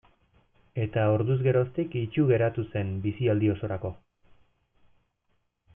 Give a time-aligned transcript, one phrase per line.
[0.85, 3.95] Eta orduz geroztik itsu geratu zen bizialdi osorako.